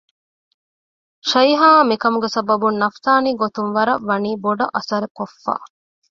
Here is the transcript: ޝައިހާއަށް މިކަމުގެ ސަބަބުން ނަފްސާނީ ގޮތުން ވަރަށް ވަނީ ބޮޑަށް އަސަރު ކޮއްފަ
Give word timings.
ޝައިހާއަށް 1.29 1.89
މިކަމުގެ 1.91 2.29
ސަބަބުން 2.35 2.77
ނަފްސާނީ 2.81 3.31
ގޮތުން 3.41 3.71
ވަރަށް 3.75 4.03
ވަނީ 4.09 4.31
ބޮޑަށް 4.43 4.73
އަސަރު 4.75 5.07
ކޮއްފަ 5.17 5.53